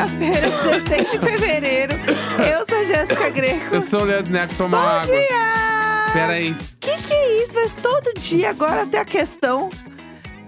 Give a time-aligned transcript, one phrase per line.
[0.00, 1.92] quinta-feira, 16 de fevereiro.
[1.96, 3.74] Eu sou a Jéssica Greco.
[3.74, 5.06] Eu sou o Leandro Neco, toma Bom água.
[5.06, 6.12] dia!
[6.12, 6.56] Pera aí.
[6.80, 7.52] Que que é isso?
[7.54, 9.68] Mas todo dia agora tem a questão.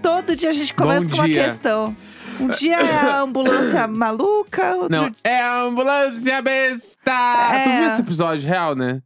[0.01, 1.45] Todo dia a gente começa Bom com uma dia.
[1.45, 1.95] questão.
[2.39, 5.13] Um dia é a ambulância maluca, outro Não, dia...
[5.23, 7.11] é a ambulância besta!
[7.53, 7.63] É.
[7.63, 9.01] Tu viu esse episódio real, né?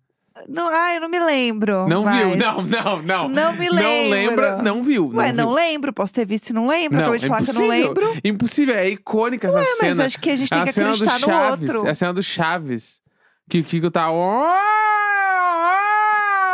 [0.47, 1.87] Não, ah, eu não me lembro.
[1.87, 2.29] Não viu?
[2.29, 3.29] mas- Não, não, não.
[3.29, 4.09] Não me Não lembro.
[4.09, 5.11] lembra, não viu.
[5.13, 5.55] Ué, não não viu.
[5.55, 5.93] lembro.
[5.93, 6.99] Posso ter visto e não lembro.
[6.99, 8.13] Acabei de é falar que eu não lembro.
[8.23, 9.89] Impossível, é icônica essa Ué, cena.
[9.89, 11.69] mas acho que a gente tem é que a cena do acreditar no Chaves.
[11.69, 11.87] outro.
[11.87, 13.01] É a cena do Chaves.
[13.49, 14.07] Que o Kiko tá.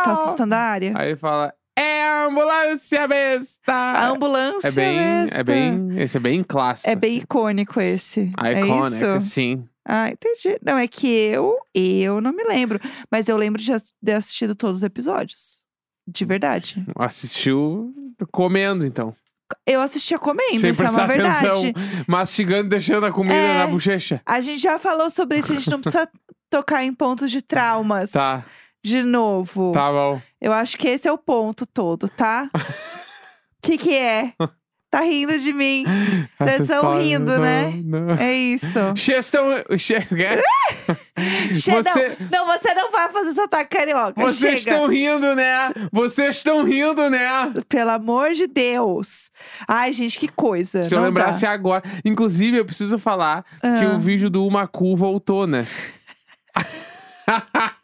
[0.04, 0.94] Tá assustando a área?
[0.96, 3.74] Aí ele fala: É a ambulância besta!
[3.74, 5.40] A ambulância é bem, besta.
[5.40, 5.88] é bem.
[5.98, 6.90] Esse é bem clássico.
[6.90, 7.22] É bem assim.
[7.24, 8.22] icônico esse.
[8.32, 9.22] Iconic, é isso?
[9.30, 9.66] sim.
[9.86, 10.58] Ah, entendi.
[10.66, 12.80] Não, é que eu, eu não me lembro.
[13.12, 13.72] Mas eu lembro de
[14.04, 15.62] ter assistido todos os episódios.
[16.08, 16.84] De verdade.
[16.96, 17.94] Assistiu
[18.32, 19.16] comendo, então.
[19.68, 21.46] Eu assistia comendo, Sem isso é uma verdade.
[21.48, 21.74] atenção.
[22.08, 23.58] Mastigando, deixando a comida É.
[23.60, 24.22] na bochecha.
[24.26, 26.10] A gente já falou sobre isso, a gente não precisa
[26.50, 28.12] tocar em pontos de traumas.
[28.12, 28.44] Tá,
[28.84, 29.72] De novo.
[29.74, 30.22] tá bom.
[30.42, 32.50] Eu acho que esse é o ponto todo, tá?
[33.62, 34.34] que que é?
[34.94, 35.86] Tá rindo de mim.
[36.40, 37.82] Vocês estão rindo, não, né?
[37.84, 38.12] Não.
[38.14, 38.68] É isso.
[38.96, 39.44] Vocês estão.
[39.76, 40.06] Che-
[41.72, 44.14] Você- não, você não vai fazer sotaque carioca.
[44.22, 45.72] Vocês estão rindo, né?
[45.92, 47.52] Vocês estão rindo, né?
[47.68, 49.32] Pelo amor de Deus.
[49.68, 50.84] Ai, gente, que coisa.
[50.84, 51.52] Se eu não lembrasse dá.
[51.52, 51.82] agora.
[52.06, 53.96] Inclusive, eu preciso falar que Ah.
[53.96, 55.66] o vídeo do Umacu voltou, né?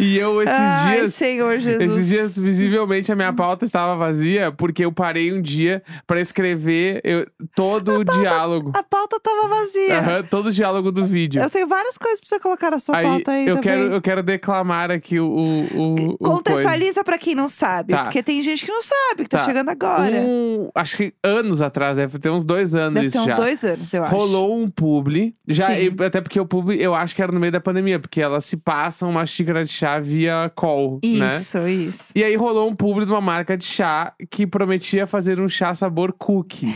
[0.00, 1.14] e eu, esses Ai, dias.
[1.14, 1.82] Senhor Jesus.
[1.92, 7.00] Esses dias, visivelmente, a minha pauta estava vazia porque eu parei um dia pra escrever
[7.04, 8.72] eu- todo o diálogo.
[8.74, 9.98] A pauta tava vazia.
[9.98, 11.42] Aham, todo o diálogo do vídeo.
[11.42, 13.62] Eu tenho várias coisas pra você colocar na sua Aí, pauta aí eu, também.
[13.62, 15.26] quero, eu quero declamar aqui o.
[15.26, 16.18] o, o.
[16.18, 17.92] Contextualiza pra quem não sabe.
[17.92, 18.04] Tá.
[18.04, 19.44] Porque tem gente que não sabe, que tá, Tá.
[19.44, 20.16] chegando agora.
[20.16, 23.34] Um, acho que anos atrás, deve ter uns dois anos Deve isso ter uns já.
[23.36, 24.14] dois anos, eu acho.
[24.14, 25.34] Rolou um publi.
[25.46, 25.68] Já,
[26.06, 28.56] até porque o publi, eu acho que era no meio da pandemia, porque elas se
[28.94, 31.26] passam uma xícara de chá via call, né?
[31.26, 32.12] Isso, isso.
[32.14, 35.74] E aí rolou um publi de uma marca de chá que prometia fazer um chá
[35.74, 36.72] sabor cookie.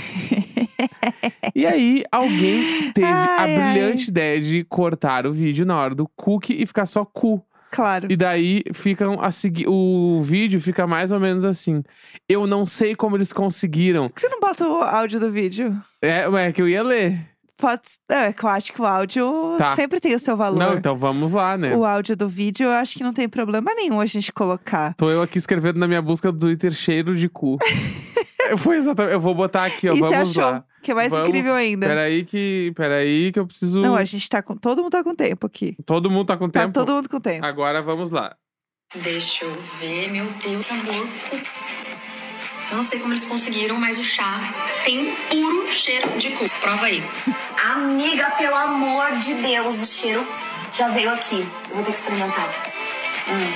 [1.54, 3.72] e aí alguém teve a Ai, ai.
[3.72, 7.40] brilhante ideia de cortar o vídeo na hora do cookie e ficar só cu.
[7.70, 8.08] Claro.
[8.10, 9.66] E daí ficam a seguir.
[9.68, 11.84] O vídeo fica mais ou menos assim.
[12.28, 14.08] Eu não sei como eles conseguiram.
[14.08, 15.80] Por que você não bota o áudio do vídeo?
[16.02, 17.28] É, é que eu ia ler.
[17.58, 17.82] Pode.
[18.08, 19.74] É, que eu acho que o áudio Tá.
[19.74, 20.58] sempre tem o seu valor.
[20.58, 21.74] Não, então vamos lá, né?
[21.76, 24.94] O áudio do vídeo, eu acho que não tem problema nenhum a gente colocar.
[24.94, 27.58] Tô eu aqui escrevendo na minha busca do Twitter cheiro de cu.
[28.58, 29.12] Foi exatamente.
[29.14, 29.92] Eu vou botar aqui, ó.
[29.94, 30.50] e você vamos achou?
[30.52, 30.64] lá.
[30.82, 31.28] Que é mais Vamos.
[31.28, 31.86] incrível ainda.
[31.88, 32.72] Peraí que.
[32.76, 33.80] Peraí que eu preciso.
[33.80, 34.56] Não, a gente tá com.
[34.56, 35.76] Todo mundo tá com tempo aqui.
[35.84, 36.72] Todo mundo tá com Tá tempo?
[36.72, 37.44] todo mundo com tempo.
[37.44, 38.34] Agora vamos lá.
[38.94, 41.06] Deixa eu ver, meu Deus, sabor.
[42.70, 44.40] Eu não sei como eles conseguiram, mas o chá
[44.84, 46.48] tem puro cheiro de cu.
[46.60, 47.02] Prova aí.
[47.64, 50.26] Amiga, pelo amor de Deus, o cheiro
[50.72, 51.46] já veio aqui.
[51.70, 52.72] Eu vou ter que experimentar.
[53.28, 53.52] Hum.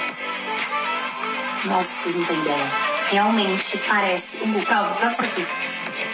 [1.67, 2.67] Nossa, vocês não têm ideia.
[3.11, 4.39] Realmente parece.
[4.43, 5.47] Um prova, prova isso aqui.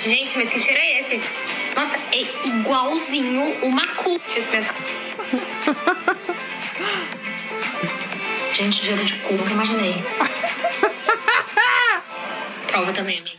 [0.02, 1.22] Gente, mas que cheiro é esse?
[1.76, 4.18] Nossa, é igualzinho uma cu.
[4.18, 4.74] Deixa eu experimentar.
[8.54, 10.04] Gente, cheiro de cu, nunca imaginei.
[12.78, 13.36] Prova também, amiga.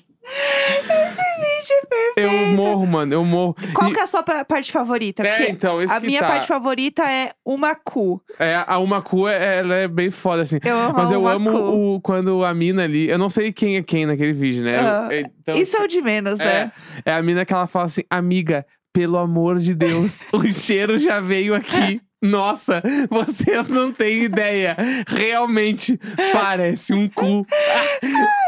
[0.79, 2.17] Gente, é perfeito.
[2.17, 3.55] Eu morro, mano, eu morro.
[3.73, 5.25] Qual E- que é a sua pra- parte favorita?
[5.25, 6.27] É, então, isso a que minha tá.
[6.27, 8.21] parte favorita é uma cu.
[8.37, 10.59] É, a uma cu, é- ela é bem foda, assim.
[10.63, 11.57] Eu amo Mas a eu uma amo cu.
[11.95, 13.09] o, quando a mina ali.
[13.09, 14.77] Eu não sei quem é quem naquele vídeo, né?
[14.77, 16.71] Eu- Ah, então, Isso é o de menos, é, né?
[17.05, 21.19] é a mina que ela fala assim, amiga, pelo amor de Deus, o cheiro já
[21.19, 22.01] veio aqui.
[22.21, 24.75] Nossa, vocês não têm ideia.
[25.07, 25.97] Realmente
[26.33, 27.45] parece um cu.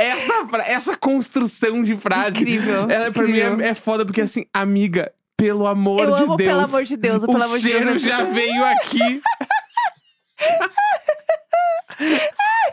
[0.02, 0.34] Essa,
[0.66, 2.38] essa construção de frase.
[2.42, 3.62] Incrível, Ela, pra mim incrível.
[3.62, 6.50] é, é foda, porque assim, amiga, pelo amor Eu de amo Deus.
[6.50, 9.22] pelo amor de Deus, o O pelo amor de Deus cheiro é- já veio aqui.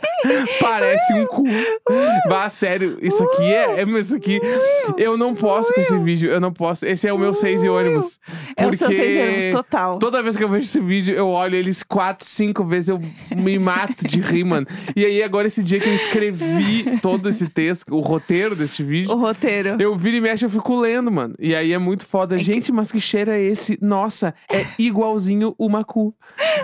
[0.60, 1.44] Parece um cu.
[2.28, 3.84] Bah, sério, isso aqui é, é.
[3.98, 4.40] Isso aqui.
[4.96, 6.30] Eu não posso com esse vídeo.
[6.30, 6.84] Eu não posso.
[6.86, 8.18] Esse é o meu seis e ônibus.
[8.56, 9.98] É o seu seis anos total.
[9.98, 13.00] Toda vez que eu vejo esse vídeo, eu olho eles quatro, cinco vezes, eu
[13.36, 14.66] me mato de rir, mano.
[14.94, 19.12] E aí, agora, esse dia que eu escrevi todo esse texto, o roteiro desse vídeo,
[19.12, 19.76] O roteiro.
[19.80, 21.34] eu viro e mexe, eu fico lendo, mano.
[21.38, 22.38] E aí é muito foda.
[22.38, 23.78] Gente, mas que cheiro é esse?
[23.80, 26.14] Nossa, é igualzinho o Macu.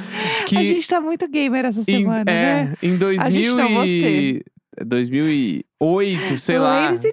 [0.48, 2.74] Que A gente tá muito gamer essa em, semana, é, né?
[2.82, 4.44] em 2000 A gente não, e...
[4.86, 6.90] 2008, sei lá.
[6.90, 7.12] And gentlemen,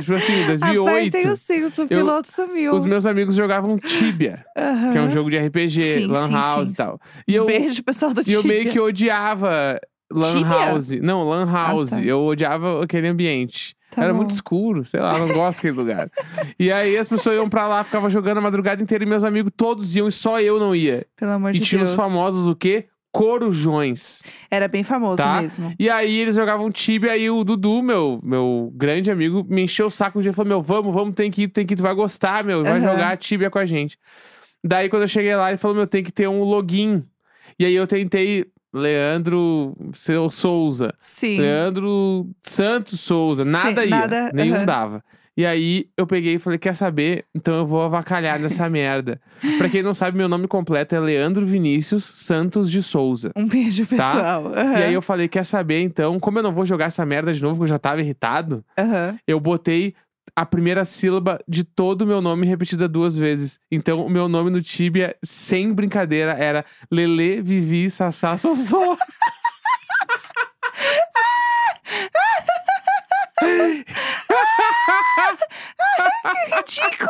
[0.00, 1.28] tipo assim, Apertem 2008.
[1.32, 2.74] os cintos, o piloto sumiu.
[2.74, 4.92] Os meus amigos jogavam Tibia, Aham.
[4.92, 7.00] que é um jogo de RPG, Sim, Lan sim, House sim, e tal.
[7.26, 8.72] E eu, Beijo, pessoal do e eu meio Tibia.
[8.72, 9.80] que odiava
[10.12, 10.46] Lan Tibia?
[10.46, 10.90] House.
[11.00, 11.90] Não, Lan House.
[11.90, 12.02] tá.
[12.02, 13.74] Eu odiava aquele ambiente.
[13.90, 14.18] Tá Era bom.
[14.18, 16.10] muito escuro, sei lá, não gosto daquele lugar.
[16.58, 19.52] E aí as pessoas iam pra lá, ficavam jogando a madrugada inteira e meus amigos
[19.56, 21.06] todos iam e só eu não ia.
[21.16, 21.90] Pelo amor e de tinha Deus.
[21.90, 22.86] os famosos o quê?
[23.14, 24.22] Corujões.
[24.50, 25.40] Era bem famoso Tá?
[25.40, 25.72] mesmo.
[25.78, 29.90] E aí eles jogavam Tibia e o Dudu, meu, meu grande amigo, me encheu o
[29.90, 31.82] saco um dia e falou: Meu, vamos, vamos, tem que ir, tem que ir, tu
[31.82, 32.90] vai gostar, meu, vai Aham.
[32.92, 33.96] jogar Tibia com a gente.
[34.62, 37.04] Daí quando eu cheguei lá, ele falou: Meu, tem que ter um login.
[37.58, 40.92] E aí eu tentei Leandro Seu Souza.
[40.98, 41.38] Sim.
[41.40, 43.44] Leandro Santos Souza.
[43.44, 43.90] Sim, Nada ia.
[43.90, 44.64] nada, nenhum aham.
[44.66, 45.04] dava.
[45.36, 47.24] E aí eu peguei e falei: Quer saber?
[47.34, 49.20] Então eu vou avacalhar nessa merda.
[49.58, 53.30] Pra quem não sabe, meu nome completo é Leandro Vinícius Santos de Souza.
[53.34, 54.52] Um beijo, pessoal.
[54.52, 54.60] Tá?
[54.60, 56.20] Aham, E aí eu falei, quer saber então?
[56.20, 59.18] Como eu não vou jogar essa merda de novo, porque eu já tava irritado, aham.
[59.26, 59.94] eu botei
[60.36, 63.60] a primeira sílaba de todo o meu nome repetida duas vezes.
[63.70, 68.96] Então, o meu nome no Tibia, sem brincadeira, era Lele Vivi Sassá Sossô.
[76.56, 77.08] Ridículo!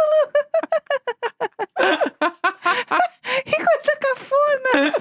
[3.44, 4.94] que coisa cafona!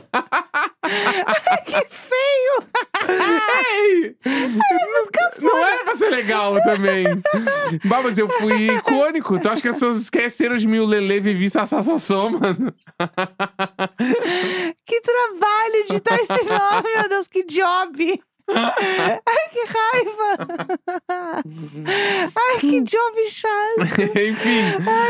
[1.26, 2.56] Ai, que feio!
[3.70, 4.16] Ei!
[5.40, 7.06] Não era pra ser legal também.
[7.86, 9.40] bah, mas eu fui icônico.
[9.40, 12.74] Tu acha que as pessoas esqueceram de mim o Lele Vivi Sassá Sossô, mano?
[14.86, 18.22] Que trabalho de dar esse nome, meu Deus, que job!
[19.26, 21.44] Ai, que raiva!
[22.36, 23.82] Ai, que job chato!
[24.18, 24.64] Enfim.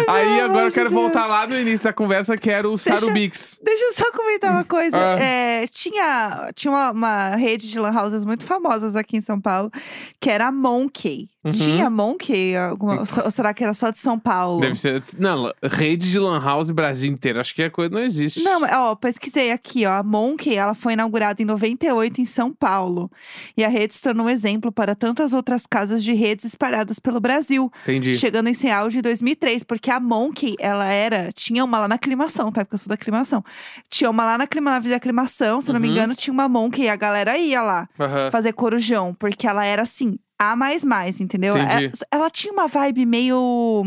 [0.07, 1.01] aí pelo agora eu quero Deus.
[1.01, 3.59] voltar lá no início da conversa, que era o Deixa- Sarubix.
[3.63, 4.97] Deixa eu só comentar uma coisa.
[4.97, 5.19] Ah.
[5.19, 9.71] É, tinha tinha uma, uma rede de lan houses muito famosas aqui em São Paulo,
[10.19, 11.29] que era a Monkey.
[11.43, 11.51] Uhum.
[11.51, 12.55] Tinha Monkey?
[12.55, 14.61] Alguma, ou será que era só de São Paulo?
[14.61, 15.03] Deve ser.
[15.17, 17.39] Não, rede de Lan House Brasil inteiro.
[17.39, 18.41] Acho que a coisa não existe.
[18.41, 19.91] Não, mas, ó, pesquisei aqui, ó.
[19.97, 23.11] A Monkey, ela foi inaugurada em 98 em São Paulo.
[23.57, 27.19] E a rede se tornou um exemplo para tantas outras casas de redes espalhadas pelo
[27.19, 28.15] Brasil, Entendi.
[28.15, 31.95] chegando em seu auge em 2003, porque a Monkey, ela era, tinha uma lá na
[31.95, 32.63] aclimação, tá?
[32.63, 33.43] Porque eu sou da aclimação.
[33.89, 35.93] Tinha uma lá na, clima, na Vida Aclimação, se eu não me Uhum.
[35.93, 38.31] engano, tinha uma Monkey e a galera ia lá Aham.
[38.31, 40.17] fazer corujão, porque ela era assim,
[40.51, 41.55] a mais mais, entendeu?
[41.57, 41.85] Entendi.
[41.85, 43.83] Ela, ela tinha uma vibe meio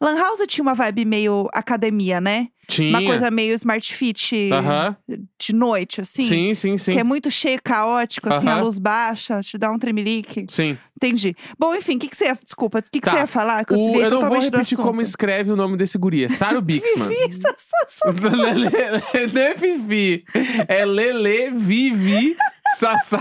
[0.00, 2.48] Lan House tinha uma vibe meio academia, né?
[2.66, 2.88] Tinha.
[2.90, 4.96] Uma coisa meio smart fit Aham.
[5.38, 6.22] de noite, assim.
[6.22, 6.92] Sim, sim, sim.
[6.92, 10.46] Que é muito cheio, caótico, assim, a luz baixa, te dá um tremelique.
[10.48, 10.78] Sim.
[10.96, 11.34] Entendi.
[11.58, 12.38] Bom, enfim, o que, que você ia.
[12.42, 13.10] Desculpa, o que, que Tá.
[13.10, 13.64] você ia falar?
[13.64, 16.24] Que eu O- eu não vou repetir como escreve o nome desse guri.
[16.24, 17.10] É Saro Bix, mano.
[17.10, 18.12] Vivi, só.
[19.34, 20.24] Não é Vivi.
[20.68, 22.36] É Lele, Vivi,
[22.76, 23.18] Sassá.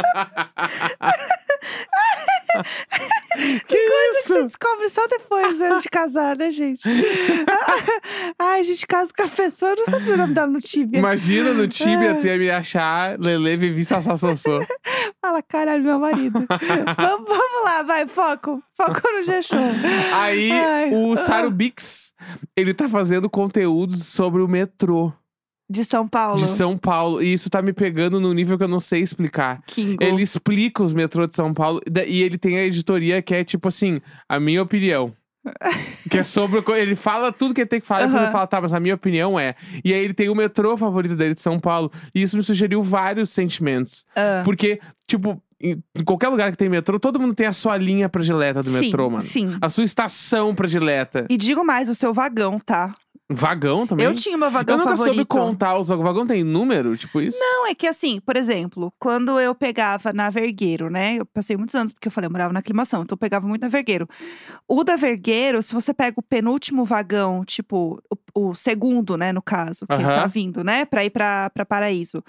[3.66, 3.88] que Coisa
[4.20, 4.44] que você isso?
[4.44, 6.82] descobre só depois né, de casar, né, gente?
[8.38, 10.98] Ai, a gente casa com a pessoa, eu não sabia o nome dela no Tibia.
[10.98, 11.68] Imagina no Ah.
[11.68, 14.60] Tibia tu ia me achar Lele, Vivi, Sassá, Sossô.
[15.20, 16.46] Fala, caralho, meu marido.
[16.48, 18.62] vamos, vamos lá, vai, foco.
[18.76, 19.58] Foco no G-Show.
[20.14, 21.16] Aí Ai, o ah.
[21.16, 22.12] Saro Bix,
[22.56, 25.12] ele tá fazendo conteúdos sobre o metrô
[25.70, 26.36] De São Paulo.
[26.36, 27.22] de São Paulo.
[27.22, 29.62] E isso tá me pegando num nível que eu não sei explicar.
[29.68, 30.02] Kingo.
[30.02, 33.68] Ele explica os metrôs de São Paulo e ele tem a editoria que é tipo
[33.68, 35.14] assim, a minha opinião.
[36.10, 36.62] que é sobre.
[36.76, 38.22] Ele fala tudo que ele tem que falar, e Aham.
[38.24, 39.54] ele fala, tá, mas a minha opinião é.
[39.84, 41.90] E aí ele tem o metrô favorito dele de São Paulo.
[42.14, 44.04] E isso me sugeriu vários sentimentos.
[44.14, 44.42] Ah.
[44.44, 48.08] Porque, tipo, em em qualquer lugar que tem metrô, todo mundo tem a sua linha
[48.08, 49.20] predileta do sim, metrô, mano.
[49.20, 49.56] Sim.
[49.60, 51.26] A sua estação predileta.
[51.30, 52.92] E digo mais, o seu vagão, tá?
[53.32, 54.04] Vagão também?
[54.04, 55.14] Eu tinha meu vagão Eu nunca favorito.
[55.14, 56.06] soube contar os vagões.
[56.08, 57.38] Vagão tem número, tipo isso?
[57.38, 61.14] Não, é que assim, por exemplo, quando eu pegava na Vergueiro, né?
[61.16, 63.62] Eu passei muitos anos, porque eu falei, eu morava na aclimação, então eu pegava muito
[63.62, 64.08] na Vergueiro.
[64.66, 68.02] O da Vergueiro, se você pega o penúltimo vagão, tipo,
[68.34, 72.18] o, segundo, né, no caso, que ele tá vindo, né, pra ir pra, pra Paraíso.
[72.18, 72.22] O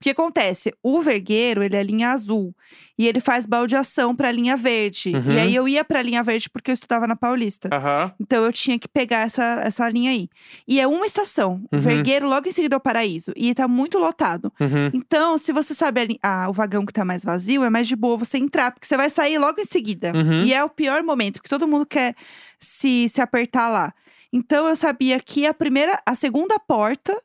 [0.00, 0.72] que acontece?
[0.82, 2.54] O Vergueiro, ele é linha azul.
[2.98, 5.12] E ele faz baldeação pra linha verde.
[5.14, 5.32] Uhum.
[5.32, 7.68] E aí eu ia pra linha verde porque eu estudava na Paulista.
[7.72, 8.12] Aham.
[8.20, 10.28] Então eu tinha que pegar essa, essa linha aí.
[10.66, 11.62] E é uma estação.
[11.72, 11.80] O Uhum.
[11.82, 13.32] Vergueiro, logo em seguida é o Paraíso.
[13.36, 14.52] E tá muito lotado.
[14.60, 14.90] Uhum.
[14.92, 17.94] Então, se você sabe ali, ah, o vagão que tá mais vazio, é mais de
[17.94, 20.12] boa você entrar, porque você vai sair logo em seguida.
[20.14, 20.42] Uhum.
[20.42, 22.14] E é o pior momento, porque todo mundo quer
[22.58, 23.94] se, se apertar lá.
[24.32, 27.16] Então eu sabia que a primeira, a segunda porta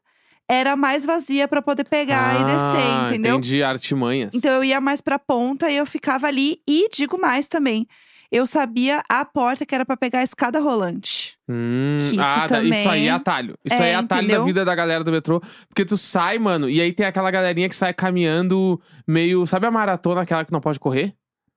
[0.50, 3.38] era mais vazia pra poder pegar e Ah, descer, entendeu?
[3.38, 4.34] Entendi, artimanhas.
[4.34, 6.60] Então eu ia mais pra ponta e eu ficava ali.
[6.68, 7.88] E digo mais também.
[8.32, 11.38] Eu sabia a porta que era pra pegar a escada rolante.
[11.48, 13.56] Hum, isso ah, tá, isso aí também- é atalho.
[13.64, 14.46] Isso É, aí é atalho da entendeu?
[14.46, 15.40] vida da galera do metrô.
[15.68, 19.46] Porque tu sai, mano, e aí tem aquela galerinha que sai caminhando meio.
[19.46, 21.14] Sabe a maratona, aquela que não pode correr?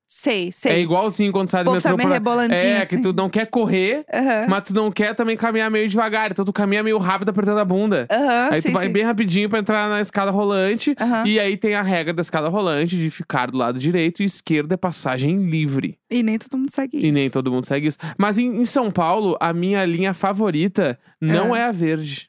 [0.09, 0.73] Sei, sei.
[0.73, 1.91] É igualzinho quando sai do povo metrô.
[1.91, 2.97] tá meio pra- É, assim.
[2.97, 4.47] que tu não quer correr, Aham.
[4.49, 6.31] mas tu não quer também caminhar meio devagar.
[6.31, 8.07] Então tu caminha meio rápido apertando a bunda.
[8.09, 8.93] Aham, aí sim, tu vai sim.
[8.93, 10.95] bem rapidinho pra entrar na escada rolante.
[11.01, 11.27] Aham.
[11.27, 14.71] E aí tem a regra da escada rolante de ficar do lado direito e esquerdo
[14.73, 15.99] é passagem livre.
[16.09, 17.33] E nem todo mundo segue E nem isso.
[17.35, 17.99] todo mundo segue isso.
[18.17, 21.59] Mas em, em São Paulo, a minha linha favorita não Ah.
[21.59, 22.29] é a verde.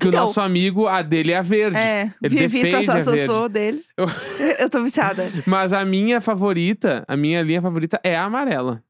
[0.00, 1.76] Que Então- o nosso amigo, a dele é a verde.
[1.76, 3.82] É, Ele Vivi defende a Sassossô dele.
[3.96, 4.06] Eu-
[4.58, 5.30] Eu tô viciada.
[5.46, 8.82] Mas a minha favorita, a minha linha favorita é a amarela.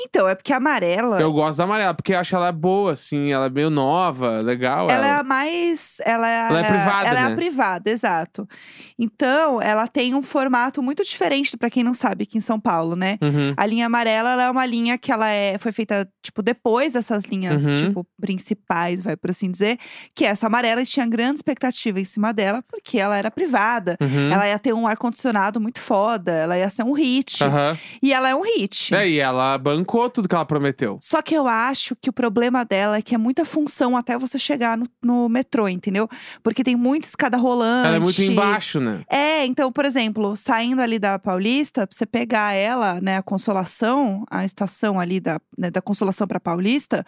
[0.00, 3.30] Então, é porque a amarela, Eu gosto da amarela, porque eu acho ela boa, assim,
[3.32, 4.88] ela é meio nova, legal.
[4.90, 5.20] ela é ela.
[5.20, 5.98] a mais.
[6.04, 7.32] Ela é, Ela é privada, Ela é né?
[7.32, 8.48] a privada, exato.
[8.98, 12.96] Então, ela tem um formato muito diferente, pra quem não sabe, aqui em São Paulo,
[12.96, 13.18] né?
[13.22, 13.54] Uhum.
[13.56, 17.24] A linha amarela ela é uma linha que ela é, foi feita, tipo, depois dessas
[17.24, 17.74] linhas, Uhum.
[17.76, 19.78] tipo, principais, vai por assim dizer.
[20.14, 23.96] Que essa amarela tinha grande expectativa em cima dela, porque ela era privada.
[24.00, 24.32] Uhum.
[24.32, 27.38] Ela ia ter um ar-condicionado muito foda, ela ia ser um hit.
[28.02, 28.94] E ela é um hit.
[28.94, 30.98] É, e ela bancou tudo que ela prometeu.
[31.00, 34.38] Só que eu acho que o problema dela é que é muita função até você
[34.38, 36.08] chegar no, no metrô, entendeu?
[36.42, 37.86] Porque tem muita escada rolante.
[37.88, 39.02] Ela é muito embaixo, né?
[39.10, 44.24] É, então, por exemplo, saindo ali da Paulista, pra você pegar ela, né, a Consolação,
[44.30, 47.04] a estação ali da, né, da Consolação pra Paulista,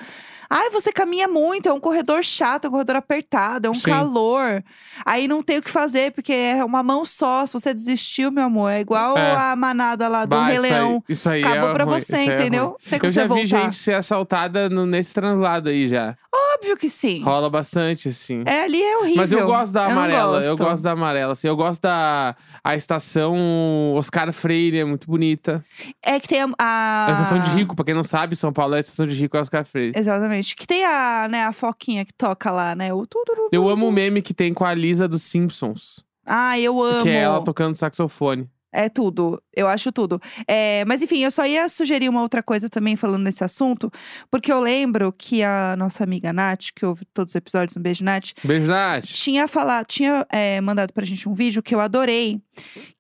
[0.49, 3.91] ai, você caminha muito, é um corredor chato, é um corredor apertado, é um Sim.
[3.91, 4.63] calor.
[5.07, 7.47] Aí não tem o que fazer, porque é uma mão só.
[7.47, 9.35] Se você desistiu, meu amor, é igual É.
[9.35, 11.05] a manada lá do Bah, Rei isso aí- Leão.
[11.09, 12.77] Isso aí, Acabou é pra ruim, você, isso é entendeu?
[12.89, 13.65] Tem como Eu já você vi voltar.
[13.65, 16.17] gente ser assaltada no- nesse translado aí já.
[16.57, 17.23] Óbvio que sim.
[17.23, 18.43] Rola bastante, assim.
[18.45, 19.17] É, ali é horrível.
[19.17, 20.65] Mas eu gosto da não amarela, eu gosto.
[20.65, 21.49] gosto da amarela, assim.
[21.49, 25.65] Eu gosto da a estação Oscar Freire, é muito bonita.
[26.03, 26.49] É que tem a.
[26.59, 27.07] a...
[27.09, 29.37] A estação de Rico, pra quem não sabe, São Paulo é a estação de Rico,
[29.37, 29.93] é Oscar Freire.
[29.97, 30.55] Exatamente.
[30.55, 32.93] Que tem a, né, a foquinha que toca lá, né?
[32.93, 33.49] O tururu.
[33.53, 36.05] Eu amo o meme que tem com a Lisa dos Simpsons.
[36.27, 37.03] Ah, eu amo.
[37.03, 38.49] Que é ela tocando saxofone.
[38.73, 39.43] É tudo.
[39.55, 40.21] Eu acho tudo.
[40.47, 43.91] É, mas enfim, eu só ia sugerir uma outra coisa também falando nesse assunto,
[44.31, 48.05] porque eu lembro que a nossa amiga Nath, que ouve todos os episódios, um beijo,
[48.05, 49.05] Nath, Beijo, Nath.
[49.07, 52.41] tinha falado, tinha é, mandado pra gente um vídeo que eu adorei,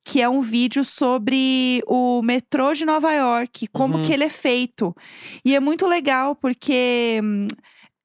[0.05, 4.03] que é um vídeo sobre o metrô de Nova York, como Uhum.
[4.03, 4.95] que ele é feito.
[5.45, 7.21] E é muito legal porque.
[7.23, 7.47] hum,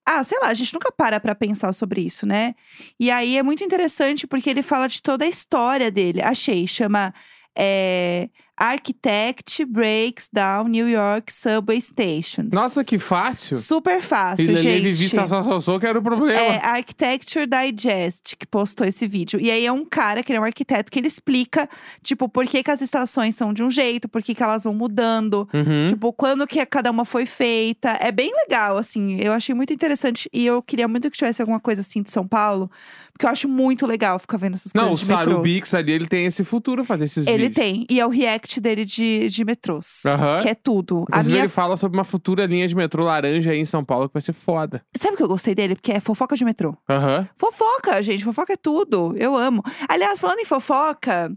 [0.08, 2.54] Ah, sei lá, a gente nunca para pra pensar sobre isso, né?
[3.00, 6.22] E aí é muito interessante porque ele fala de toda a história dele.
[6.22, 7.12] Achei, chama
[7.56, 12.50] é, Architect Breaks Down New York Subway Stations.
[12.54, 13.56] Nossa, que fácil.
[13.58, 14.82] Super fácil, E gente.
[14.82, 16.40] Vivi Sassou que era o problema.
[16.40, 19.40] É Architecture Digest que postou esse vídeo.
[19.40, 21.70] E aí é um cara que ele é um arquiteto que ele explica,
[22.04, 24.74] tipo, por que, que as estações são de um jeito, por que, que elas vão
[24.74, 25.88] mudando, Uhum.
[25.88, 27.98] tipo, quando que cada uma foi feita.
[28.02, 29.20] É bem legal, assim.
[29.20, 30.30] Eu achei muito interessante.
[30.34, 32.70] E eu queria muito que tivesse alguma coisa assim de São Paulo,
[33.14, 35.34] porque eu acho muito legal ficar vendo essas Não, o coisas de metrôs.
[35.34, 37.56] Saru Bix ali, ele tem esse futuro fazer esses Ele vídeos.
[37.56, 37.86] tem.
[37.90, 40.02] E é o react dele de, de metrôs.
[40.06, 40.40] Aham.
[40.42, 41.00] Que é tudo.
[41.12, 43.84] A Inclusive, minha ele fala sobre uma futura linha de metrô laranja aí em São
[43.84, 44.84] Paulo que vai ser foda.
[44.98, 45.76] Sabe o que eu gostei dele?
[45.76, 46.76] Porque é fofoca de metrô.
[46.90, 47.28] Aham.
[47.38, 48.24] Fofoca, gente.
[48.24, 49.16] Fofoca é tudo.
[49.18, 49.64] Eu amo.
[49.88, 51.32] Aliás, falando em fofoca,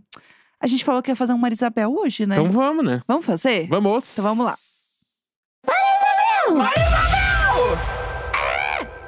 [0.61, 2.37] a gente falou que ia fazer um Marisabel hoje, né?
[2.37, 3.01] Então vamos, né?
[3.07, 3.69] Vamos fazer?
[3.69, 4.13] Vamos.
[4.13, 4.55] Então vamos lá.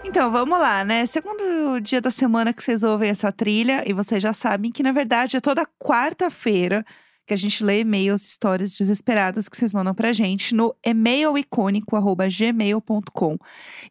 [0.05, 1.07] Então, vamos lá, né?
[1.07, 4.91] Segundo dia da semana que vocês ouvem essa trilha, e vocês já sabem que, na
[4.91, 6.85] verdade, é toda quarta-feira
[7.31, 13.39] que a gente lê e-mails, histórias desesperadas que vocês mandam pra gente no e-mailicônico.gmail.com.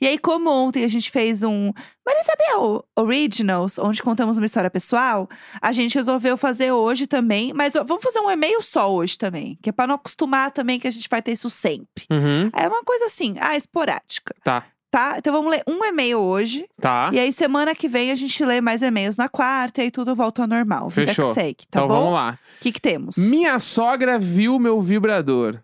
[0.02, 1.72] E aí, como ontem a gente fez um
[2.06, 5.30] Marisa Biel Originals, onde contamos uma história pessoal,
[5.62, 9.70] a gente resolveu fazer hoje também, mas vamos fazer um e-mail só hoje também, que
[9.70, 12.06] é pra não acostumar também que a gente vai ter isso sempre.
[12.12, 12.50] Uhum.
[12.54, 15.16] É uma coisa assim, ah, esporádica, Tá, tá?
[15.18, 16.68] Então vamos ler um e-mail hoje.
[16.80, 17.10] tá.
[17.14, 20.16] E aí, semana que vem, a gente lê mais e-mails na quarta e aí tudo
[20.16, 20.90] volta ao normal.
[20.90, 21.30] Vida Fechou.
[21.30, 21.96] que segue, tá então bom?
[21.96, 22.40] vamos lá.
[22.58, 23.18] O que, que temos?
[23.18, 25.60] Minha sogra viu meu vibrador.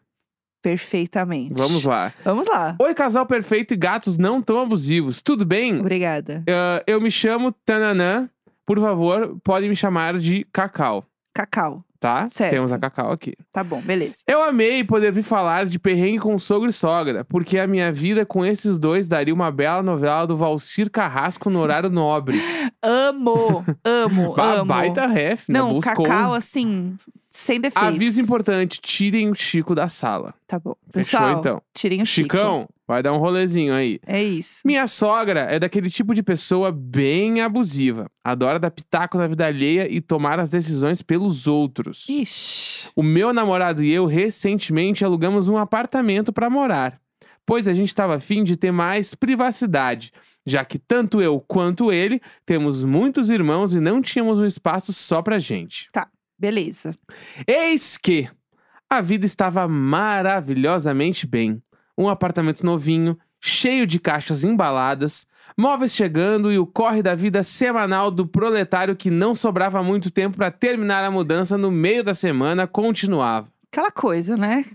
[0.62, 1.54] Perfeitamente.
[1.56, 2.12] Vamos lá.
[2.24, 2.76] Vamos lá.
[2.80, 5.22] Oi, casal perfeito e gatos não tão abusivos.
[5.22, 5.80] Tudo bem?
[5.80, 6.44] Obrigada.
[6.50, 8.28] Ah, eu me chamo Tananã.
[8.66, 11.06] Por favor, podem me chamar de Cacau,
[11.36, 11.84] Cacau.
[12.06, 12.30] Tá?
[12.30, 12.52] Certo.
[12.52, 13.34] Temos a Cacau aqui.
[13.52, 14.18] Tá bom, beleza.
[14.28, 18.24] Eu amei poder vir falar de perrengue com sogro e sogra, porque a minha vida
[18.24, 22.40] com esses dois daria uma bela novela do Valcir Carrasco no horário nobre.
[22.80, 24.66] Amo, amo, amo.
[24.66, 25.58] baita ref, né?
[25.58, 26.06] Não, Buscou.
[26.06, 26.96] Cacau, assim,
[27.36, 27.90] sem defeitos.
[27.96, 30.34] Aviso importante, tirem o Chico da sala.
[30.48, 30.74] Tá bom.
[30.90, 31.62] Fechou, Pessoal, então.
[31.74, 32.38] tirem o Chico.
[32.38, 34.00] Chicão, vai dar um rolezinho aí.
[34.08, 34.62] É isso.
[34.64, 38.10] Minha sogra é daquele tipo de pessoa bem abusiva.
[38.24, 42.08] Adora dar pitaco na vida alheia e tomar as decisões pelos outros.
[42.08, 42.88] Ixi.
[42.96, 47.02] O meu namorado e eu recentemente alugamos um apartamento para morar,
[47.46, 50.14] pois a gente estava afim de ter mais privacidade,
[50.46, 55.22] já que tanto eu quanto ele temos muitos irmãos e não tínhamos um espaço só
[55.22, 55.88] pra gente.
[56.38, 56.94] Beleza.
[57.48, 58.30] Eis que
[58.90, 61.62] a vida estava maravilhosamente bem.
[61.98, 65.26] Um apartamento novinho, cheio de caixas embaladas,
[65.58, 70.38] móveis chegando e o corre da vida semanal do proletário que não sobrava muito tempo
[70.38, 73.48] para terminar a mudança no meio da semana continuava.
[73.72, 74.66] Aquela coisa, né?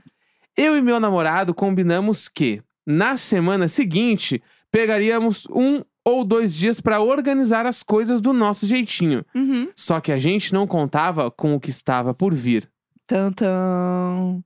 [0.57, 7.01] Eu e meu namorado combinamos que, na semana seguinte, pegaríamos um ou dois dias para
[7.01, 9.25] organizar as coisas do nosso jeitinho.
[9.35, 9.69] Uhum.
[9.75, 12.69] Só que a gente não contava com o que estava por vir.
[13.07, 14.43] Tantão.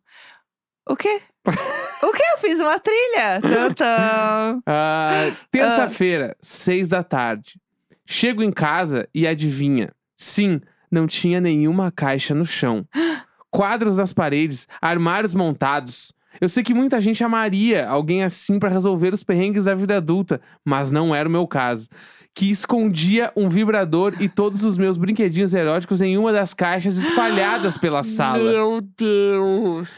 [0.88, 1.20] O quê?
[1.46, 2.22] o quê?
[2.34, 3.40] Eu fiz uma trilha.
[3.42, 4.62] Tantão.
[4.66, 7.58] Ah, Terça-feira, seis da tarde.
[8.06, 9.92] Chego em casa e adivinha?
[10.16, 12.86] Sim, não tinha nenhuma caixa no chão.
[13.50, 16.12] Quadros nas paredes, armários montados.
[16.44, 20.40] Eu sei que muita gente amaria alguém assim pra resolver os perrengues da vida adulta,
[20.64, 21.88] mas não era o meu caso.
[22.34, 27.78] Que escondia um vibrador e todos os meus brinquedinhos eróticos em uma das caixas espalhadas
[27.78, 28.42] pela sala.
[28.42, 29.88] Meu Deus.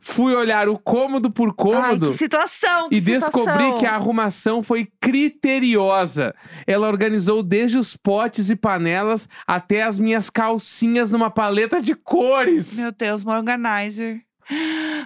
[0.00, 2.06] Fui olhar o cômodo por cômodo.
[2.06, 2.88] Ai, que situação.
[2.90, 3.78] Que E descobri situação.
[3.78, 6.34] que a arrumação foi criteriosa.
[6.66, 12.76] Ela organizou desde os potes e panelas até as minhas calcinhas numa paleta de cores.
[12.76, 14.25] Meu Deus, uma organizer.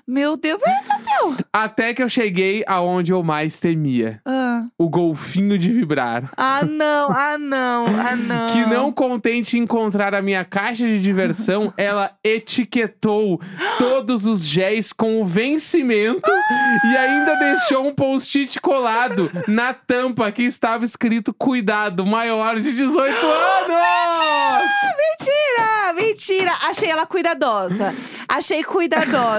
[0.07, 1.37] Meu Deus, mas Isabel.
[1.53, 4.65] Até que eu cheguei aonde eu mais temia: Ah.
[4.79, 6.31] o golfinho de vibrar.
[6.37, 8.47] ah, não, ah, não, ah, não.
[8.47, 13.41] Que não contente em encontrar a minha caixa de diversão, ela etiquetou
[13.79, 16.31] todos os géis com o vencimento
[16.93, 23.15] e ainda deixou um post-it colado na tampa que estava escrito cuidado, maior de 18
[23.27, 24.71] anos!
[25.21, 26.53] Mentira, mentira.
[26.69, 27.95] Achei ela cuidadosa.
[28.29, 29.30] Achei cuidadosa.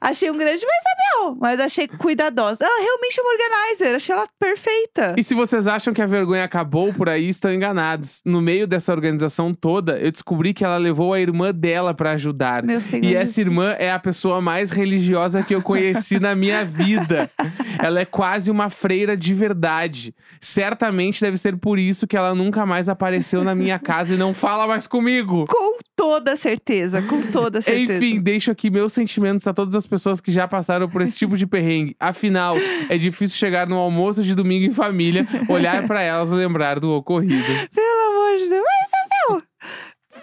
[0.00, 2.64] Achei um grande mas Isabel, mas achei cuidadosa.
[2.64, 3.94] Ela realmente é uma organizer.
[3.94, 5.14] Achei ela perfeita.
[5.16, 8.20] E se vocês acham que a vergonha acabou por aí, estão enganados.
[8.24, 12.62] No meio dessa organização toda, eu descobri que ela levou a irmã dela pra ajudar.
[12.62, 16.64] Meu Senhor E essa irmã é a pessoa mais religiosa que eu conheci na minha
[16.64, 17.30] vida.
[17.82, 20.14] Ela é quase uma freira de verdade.
[20.40, 24.34] Certamente deve ser por isso que ela nunca mais apareceu na minha casa e não
[24.34, 25.46] fala mais comigo.
[25.46, 27.92] Com toda certeza, com toda certeza.
[27.94, 31.36] Enfim, deixo aqui meus sentimentos a todas as pessoas que já passaram por esse tipo
[31.36, 31.94] de perrengue.
[32.00, 32.56] Afinal,
[32.88, 36.90] é difícil chegar no almoço de domingo em família, olhar pra elas e lembrar do
[36.92, 37.44] ocorrido.
[37.74, 38.64] Pelo amor de Deus.
[38.64, 39.42] Mas, Isabel!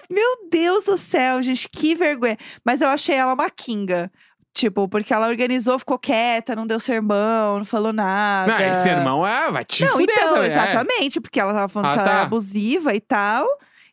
[0.09, 2.37] Meu Deus do céu, gente, que vergonha.
[2.65, 4.11] Mas eu achei ela uma kinga.
[4.53, 8.51] Tipo, porque ela organizou, ficou quieta, não deu sermão, não falou nada.
[8.51, 10.47] Não, esse irmão é, vai te Não, fuder então, é.
[10.47, 12.13] exatamente, porque ela tava falando Ah, que ela tá.
[12.15, 13.45] era abusiva e tal.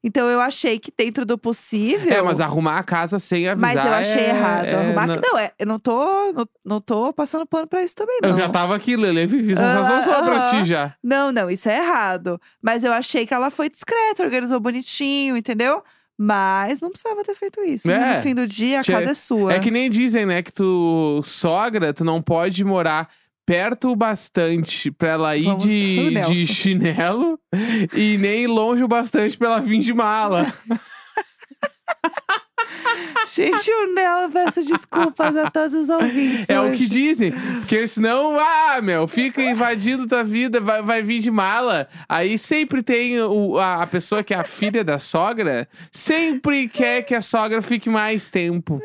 [0.07, 2.13] Então eu achei que dentro do possível.
[2.13, 4.65] É, mas arrumar a casa sem avisar Mas eu achei é- errado.
[4.67, 5.07] é- arrumar...
[5.07, 8.29] não- Não, é, eu não tô, não, não tô passando pano pra isso também, não.
[8.31, 10.95] Eu já tava aqui, Lele, vivi essa sensação só pra ti já.
[11.03, 12.39] Não, não, isso é errado.
[12.63, 15.83] Mas eu achei que ela foi discreta, organizou bonitinho, entendeu?
[16.17, 17.89] Mas não precisava ter feito isso.
[17.89, 18.13] né?
[18.13, 18.17] É.
[18.17, 19.55] No fim do dia, a Tchê, casa é sua.
[19.55, 23.09] É que nem dizem, né, que tu, sogra, tu não pode morar
[23.47, 27.39] perto o bastante pra ela ir Vamos de, de chinelo
[27.95, 30.53] e nem longe o bastante pra ela vir de mala.
[33.35, 36.49] Gente, o Nel, eu peço desculpas a todos os ouvintes.
[36.49, 36.79] É o hoje.
[36.79, 37.33] que dizem.
[37.33, 41.89] Porque senão, ah, meu, fica invadindo tua vida, vai, vai vir de mala.
[42.09, 47.03] Aí sempre tem o, a, a pessoa que é a filha da sogra, sempre quer
[47.03, 48.81] que a sogra fique mais tempo.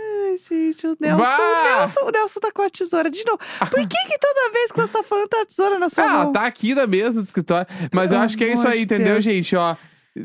[0.47, 3.39] Gente, o Nelson, o Nelson, o Nelson tá com a tesoura de novo.
[3.69, 6.09] Por que que toda vez que você tá falando, tá a tesoura na sua Ah,
[6.25, 6.31] mão?
[6.31, 7.67] tá aqui na mesa do escritório.
[7.93, 9.23] Mas eu Pelo acho que é isso amor aí, de entendeu, Deus.
[9.23, 9.55] gente?
[9.55, 9.75] Ó,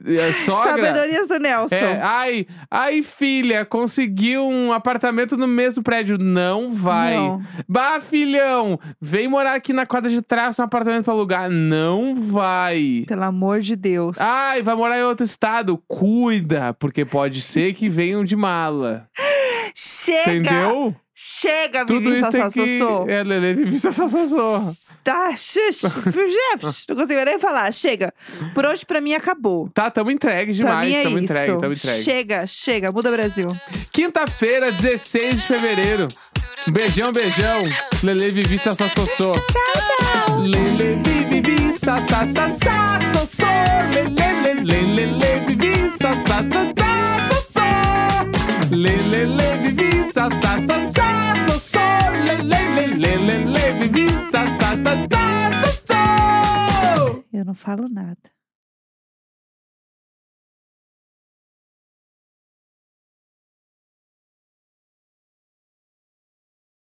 [0.07, 0.71] é, sogra.
[0.83, 1.75] Sabedorias do Nelson.
[1.75, 6.17] É, ai, ai, filha, conseguiu um apartamento no mesmo prédio.
[6.19, 7.15] Não vai.
[7.17, 7.43] Não.
[7.69, 11.49] Bah, filhão, vem morar aqui na quadra de trás, um apartamento pra alugar.
[11.51, 13.05] Não vai.
[13.07, 14.17] Pelo amor de Deus.
[14.21, 15.77] Ai, vai morar em outro estado.
[15.87, 19.07] Cuida, porque pode ser que venham de mala.
[19.75, 20.31] Chega!
[20.31, 20.95] Entendeu?
[21.17, 23.13] Chega, Tudo Vivi isso tem que...
[23.13, 24.75] É, Lele, Vivi Sassasossô.
[25.03, 27.73] Tá, xux, xux, não consigo nem falar.
[27.73, 28.13] Chega.
[28.53, 29.69] Por hoje, pra mim, acabou.
[29.71, 30.89] Tá, tamo entregue pra demais.
[30.89, 31.25] mim é tamo isso.
[31.33, 32.03] entregue, tamo entregue.
[32.03, 32.93] Chega, chega.
[32.93, 33.49] Muda Brasil.
[33.93, 36.09] Quinta-feira, 16 de fevereiro.
[36.69, 37.63] Um beijão, beijão.
[38.03, 39.33] Lele, Vivi, Sassasossô.
[39.33, 40.39] Tchau, tchau.
[40.41, 42.99] Lele, Vivi, Vivi, sa, sa, sa, sa,
[48.75, 51.59] Lele, lele, lele, Vivi, sa, sa, sa, sa, so, so.
[51.59, 51.81] Sa, so, so.
[52.27, 55.23] Lele, lele, lele, Vivi, sa, sa, sa, sa,
[55.63, 57.25] so, so.
[57.33, 58.34] Eu não falo nada.